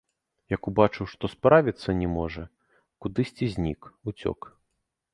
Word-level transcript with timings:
Як 0.53 0.69
убачыў, 0.71 1.05
што 1.11 1.29
справіцца 1.33 1.95
не 2.01 2.09
можа, 2.17 2.49
кудысьці 3.07 3.55
знік, 3.55 3.81
уцёк. 4.11 4.53